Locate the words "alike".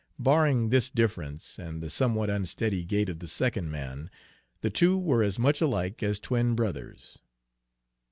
5.61-6.01